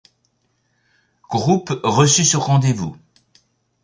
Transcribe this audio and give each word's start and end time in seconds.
Groupes 1.29 1.79
reçus 1.83 2.25
sur 2.25 2.39
rendez-vous. 2.45 2.97